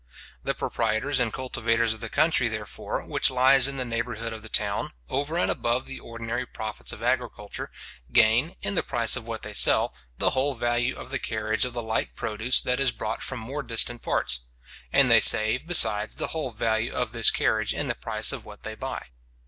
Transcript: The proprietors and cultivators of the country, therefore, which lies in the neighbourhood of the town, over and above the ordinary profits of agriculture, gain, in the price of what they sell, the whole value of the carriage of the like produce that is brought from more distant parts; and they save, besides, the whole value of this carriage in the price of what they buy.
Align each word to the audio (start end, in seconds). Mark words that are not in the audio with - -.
The 0.43 0.55
proprietors 0.55 1.19
and 1.19 1.31
cultivators 1.31 1.93
of 1.93 1.99
the 1.99 2.09
country, 2.09 2.47
therefore, 2.47 3.03
which 3.03 3.29
lies 3.29 3.67
in 3.67 3.77
the 3.77 3.85
neighbourhood 3.85 4.33
of 4.33 4.41
the 4.41 4.49
town, 4.49 4.93
over 5.09 5.37
and 5.37 5.51
above 5.51 5.85
the 5.85 5.99
ordinary 5.99 6.43
profits 6.43 6.91
of 6.91 7.03
agriculture, 7.03 7.69
gain, 8.11 8.55
in 8.63 8.73
the 8.73 8.81
price 8.81 9.15
of 9.15 9.27
what 9.27 9.43
they 9.43 9.53
sell, 9.53 9.93
the 10.17 10.31
whole 10.31 10.55
value 10.55 10.97
of 10.97 11.11
the 11.11 11.19
carriage 11.19 11.65
of 11.65 11.73
the 11.73 11.83
like 11.83 12.15
produce 12.15 12.63
that 12.63 12.79
is 12.79 12.91
brought 12.91 13.21
from 13.21 13.39
more 13.41 13.61
distant 13.61 14.01
parts; 14.01 14.39
and 14.91 15.11
they 15.11 15.19
save, 15.19 15.67
besides, 15.67 16.15
the 16.15 16.29
whole 16.33 16.49
value 16.49 16.91
of 16.91 17.11
this 17.11 17.29
carriage 17.29 17.71
in 17.71 17.85
the 17.85 17.93
price 17.93 18.31
of 18.31 18.43
what 18.43 18.63
they 18.63 18.73
buy. 18.73 19.09